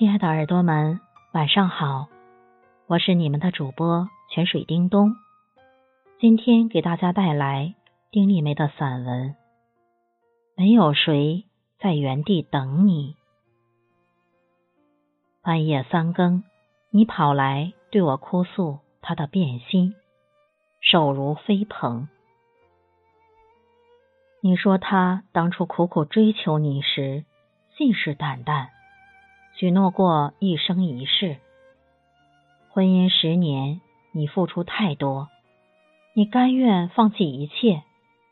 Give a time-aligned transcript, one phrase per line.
[0.00, 0.98] 亲爱的耳朵们，
[1.32, 2.08] 晚上好，
[2.86, 5.14] 我是你们的主播泉水叮咚。
[6.18, 7.74] 今天给大家带来
[8.10, 9.28] 丁立梅的散文
[10.56, 11.44] 《没有谁
[11.78, 13.14] 在原地等你》。
[15.42, 16.44] 半夜三更，
[16.88, 19.94] 你跑来对我哭诉他的变心，
[20.80, 22.08] 手如飞蓬。
[24.40, 27.26] 你说他当初苦苦追求你时，
[27.76, 28.68] 信誓旦旦。
[29.60, 31.36] 许诺过一生一世，
[32.70, 35.28] 婚姻十年，你付出太多，
[36.14, 37.82] 你甘愿放弃一切，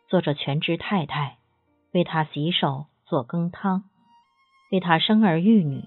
[0.08, 1.36] 做着全职太太，
[1.92, 3.84] 为他洗手做羹汤，
[4.72, 5.84] 为他生儿育女。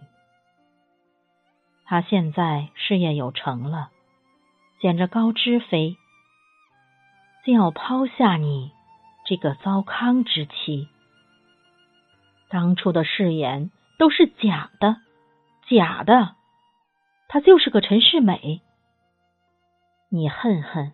[1.86, 3.89] 他现在事业有成了，
[4.80, 5.98] 捡着高枝飞，
[7.44, 8.72] 竟要抛下你
[9.26, 10.88] 这个糟糠之妻。
[12.48, 14.98] 当初的誓言都是假的。
[15.72, 16.36] 假的，
[17.30, 18.59] 她就是个陈世美。
[20.09, 20.91] 你恨恨，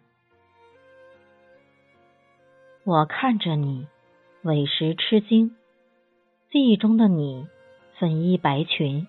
[2.84, 3.88] 我看着你，
[4.44, 5.56] 委实吃惊。
[6.52, 7.47] 记忆中的你，
[7.97, 9.08] 粉衣白裙，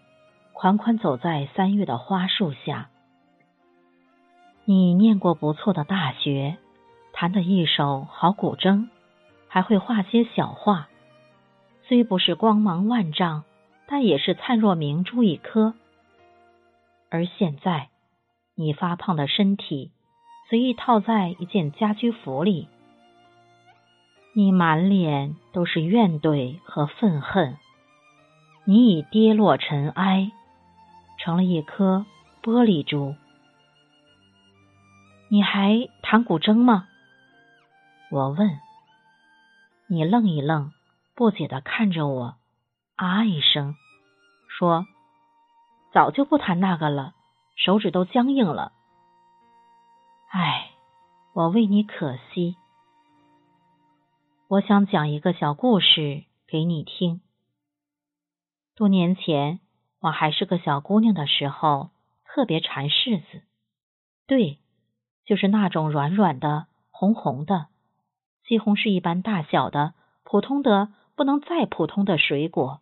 [0.55, 2.88] 款款走在三月的花树下。
[4.64, 6.56] 你念过不错的大学，
[7.12, 8.88] 弹得一手好古筝，
[9.48, 10.88] 还会画些小画，
[11.82, 13.44] 虽不是光芒万丈。
[13.91, 15.72] 但也是灿若明珠一颗，
[17.08, 17.89] 而现在
[18.55, 19.91] 你发胖的身体
[20.50, 22.69] 随意套在一件家居服里，
[24.34, 27.56] 你满脸都是怨怼和愤恨，
[28.64, 30.33] 你已跌落尘埃，
[31.19, 32.05] 成了一颗
[32.42, 33.14] 玻璃珠。
[35.31, 36.89] 你还弹古筝吗？
[38.11, 38.61] 我问。
[39.86, 40.72] 你愣一愣，
[41.14, 42.36] 不解的看着我。
[42.98, 43.77] 啊一声，
[44.48, 44.84] 说
[45.94, 47.14] ：“早就不弹那个了，
[47.54, 48.72] 手指都僵硬了。”
[50.34, 50.72] 唉，
[51.32, 52.56] 我为你可惜。
[54.48, 57.20] 我想讲一个小故事给你听。
[58.75, 59.60] 多年前，
[60.00, 61.91] 我还是个小姑娘的时候，
[62.25, 63.42] 特别馋柿子。
[64.26, 64.58] 对，
[65.25, 67.69] 就是那种软软的、红红的、
[68.42, 69.94] 西红柿一般大小的、
[70.25, 72.81] 普通的不能再普通的水果。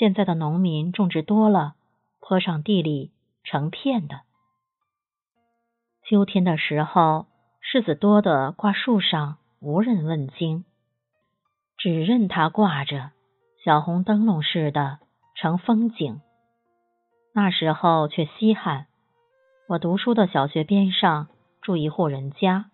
[0.00, 1.74] 现在的农民种植多了，
[2.20, 3.10] 坡上地里
[3.44, 4.22] 成片的。
[6.08, 7.26] 秋天的时候，
[7.62, 10.64] 柿子多的挂树上，无人问津，
[11.76, 13.10] 只任它挂着，
[13.62, 15.00] 小红灯笼似的
[15.34, 16.22] 成风景。
[17.34, 18.86] 那时候却稀罕。
[19.68, 21.28] 我读书的小学边上
[21.60, 22.70] 住一户人家，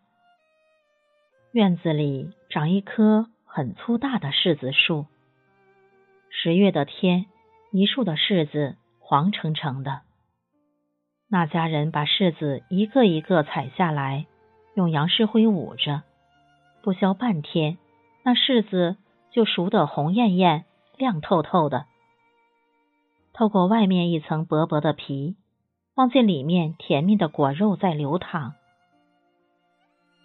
[1.51, 5.07] 院子里长一棵很粗大的柿子树。
[6.39, 7.25] 十月的天，
[7.73, 10.03] 一树的柿子黄澄澄的。
[11.31, 14.27] 那家人把柿子一个一个采下来，
[14.75, 16.03] 用杨氏灰捂着，
[16.83, 17.79] 不消半天，
[18.23, 18.99] 那柿子
[19.33, 20.67] 就熟得红艳艳、
[20.99, 21.87] 亮透透的。
[23.33, 25.37] 透过外面一层薄薄的皮，
[25.95, 28.53] 望见里面甜蜜的果肉在流淌。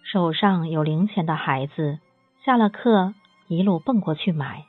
[0.04, 2.00] 手上有零钱的孩子，
[2.44, 3.14] 下了课
[3.48, 4.66] 一路蹦过去买。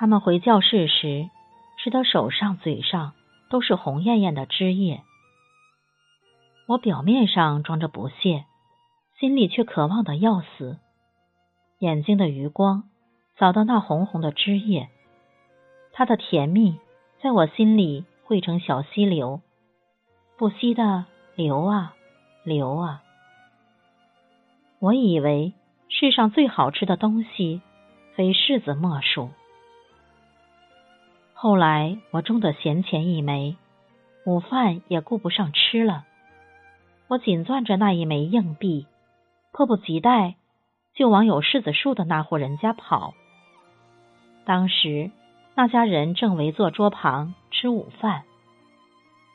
[0.00, 1.28] 他们回教室时，
[1.76, 3.14] 吃的手上、嘴上
[3.50, 5.02] 都是红艳艳的汁液。
[6.68, 8.44] 我表面上装着不屑，
[9.18, 10.78] 心里却渴望的要死。
[11.80, 12.84] 眼睛的余光
[13.38, 14.88] 扫到那红红的汁液，
[15.92, 16.78] 它的甜蜜
[17.20, 19.40] 在我心里汇成小溪流，
[20.36, 21.96] 不息的流啊
[22.44, 23.02] 流啊。
[24.78, 25.54] 我以为
[25.88, 27.62] 世上最好吃的东西，
[28.14, 29.30] 非柿子莫属。
[31.40, 33.56] 后来我中的闲钱一枚，
[34.26, 36.04] 午饭也顾不上吃了。
[37.06, 38.88] 我紧攥着那一枚硬币，
[39.52, 40.34] 迫不及待
[40.96, 43.14] 就往有柿子树的那户人家跑。
[44.44, 45.12] 当时
[45.54, 48.24] 那家人正围坐桌旁吃午饭，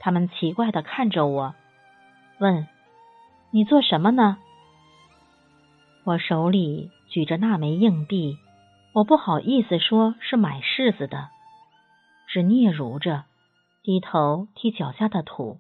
[0.02, 1.56] 他们奇怪的看着我，
[2.38, 2.68] 问
[3.50, 4.40] ：“你做什么呢？”
[6.04, 8.38] 我手里举着那枚硬币，
[8.92, 11.30] 我不好意思说是买柿子的。
[12.34, 13.26] 只嗫嚅着，
[13.84, 15.60] 低头踢脚下的土。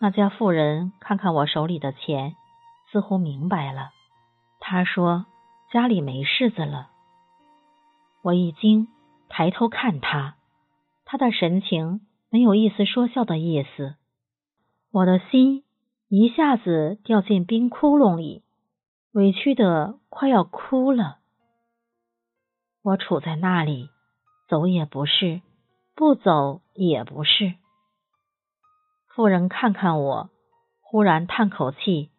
[0.00, 2.34] 那家妇人看看我手里的钱，
[2.90, 3.90] 似乎明白了。
[4.58, 5.26] 他说
[5.70, 6.88] ：“家里没柿子了。”
[8.24, 8.88] 我一惊，
[9.28, 10.36] 抬头看他，
[11.04, 13.96] 他的神情没有一丝说笑的意思。
[14.90, 15.62] 我的心
[16.08, 18.44] 一下子掉进冰窟窿里，
[19.12, 21.18] 委屈的快要哭了。
[22.80, 23.90] 我杵在那里。
[24.48, 25.42] 走也不是，
[25.94, 27.54] 不走也不是。
[29.08, 30.30] 妇人看看我，
[30.80, 32.10] 忽然叹口气，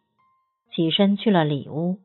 [0.72, 1.98] 起身去了里屋。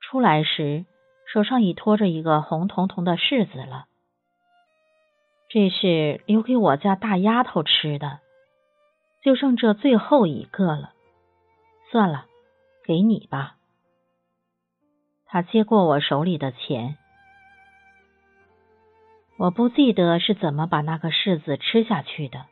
[0.00, 0.86] 出来时，
[1.32, 3.86] 手上已拖着一个红彤彤的柿子了。
[5.48, 8.20] 这是留给我家大丫头吃的，
[9.24, 10.92] 就剩这最后一个了。
[11.90, 12.26] 算了，
[12.84, 13.56] 给你吧。
[15.26, 16.98] 他接过我手里的钱。
[19.36, 22.46] 我不记得是怎么把那个柿子吃下去的，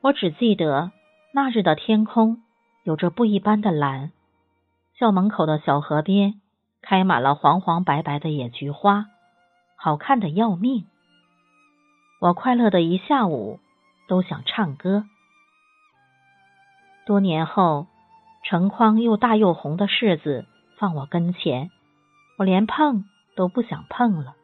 [0.00, 0.90] 我只记得
[1.32, 2.42] 那日的天空
[2.82, 4.10] 有着不一般的蓝，
[4.98, 6.40] 校门口的小河边
[6.82, 9.06] 开满了黄黄白白的野菊花，
[9.76, 10.84] 好看的要命。
[12.20, 13.60] 我快乐的一下午
[14.08, 15.04] 都想唱歌。
[17.06, 17.86] 多年后，
[18.42, 20.44] 成筐又大又红的柿子
[20.76, 21.70] 放我跟前，
[22.36, 23.04] 我连碰
[23.36, 24.34] 都不想碰了。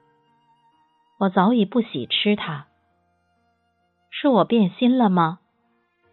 [1.21, 2.65] 我早已不喜吃它，
[4.09, 5.39] 是我变心了吗？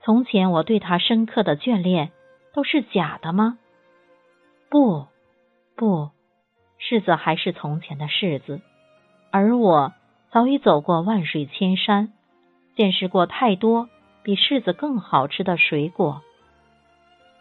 [0.03, 2.11] 从前我对它深刻的眷恋
[2.53, 3.57] 都是假的吗？
[4.69, 5.07] 不，
[5.77, 6.09] 不，
[6.77, 8.59] 柿子还是从前的柿子，
[9.31, 9.93] 而我
[10.29, 12.11] 早已走过万水千山，
[12.75, 13.87] 见识过太多
[14.23, 16.21] 比柿子更好吃的水果，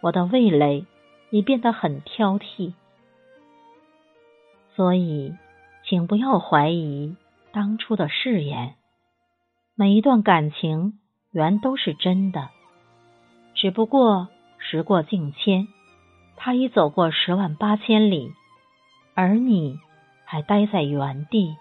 [0.02, 0.86] 我的味蕾
[1.30, 2.74] 已变得很挑剔，
[4.76, 5.34] 所以，
[5.82, 7.16] 请不要怀疑。
[7.56, 8.74] 当初的誓言，
[9.74, 10.98] 每一段感情
[11.32, 12.50] 原都是真的，
[13.54, 15.66] 只不过时过境迁，
[16.36, 18.30] 他已走过十万八千里，
[19.14, 19.80] 而你
[20.26, 21.56] 还待在原地。